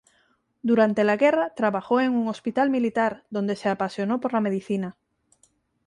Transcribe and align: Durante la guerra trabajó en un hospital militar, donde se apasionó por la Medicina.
Durante 0.63 1.03
la 1.03 1.15
guerra 1.15 1.53
trabajó 1.53 2.01
en 2.01 2.15
un 2.15 2.27
hospital 2.27 2.71
militar, 2.71 3.23
donde 3.29 3.55
se 3.55 3.69
apasionó 3.69 4.19
por 4.19 4.33
la 4.33 4.41
Medicina. 4.41 4.97